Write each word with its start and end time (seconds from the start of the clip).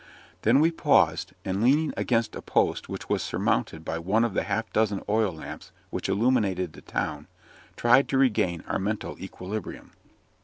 Then 0.41 0.59
we 0.59 0.71
paused, 0.71 1.33
and 1.45 1.61
leaning 1.61 1.93
against 1.95 2.35
a 2.35 2.41
post 2.41 2.89
which 2.89 3.07
was 3.07 3.21
surmounted 3.21 3.85
by 3.85 3.99
one 3.99 4.23
of 4.23 4.33
the 4.33 4.41
half 4.41 4.73
dozen 4.73 5.03
oil 5.07 5.31
lamps 5.31 5.71
which 5.91 6.09
illumined 6.09 6.57
the 6.73 6.81
town, 6.81 7.27
tried 7.75 8.09
to 8.09 8.17
regain 8.17 8.63
our 8.67 8.79
mental 8.79 9.15
equilibrium. 9.23 9.91